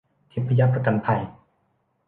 [0.31, 1.21] ทิพยประกันภัย